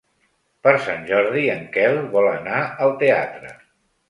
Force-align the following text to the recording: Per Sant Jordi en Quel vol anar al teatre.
Per 0.67 0.71
Sant 0.85 1.05
Jordi 1.11 1.43
en 1.57 1.61
Quel 1.77 2.01
vol 2.17 2.31
anar 2.33 2.63
al 2.89 2.97
teatre. 3.05 3.55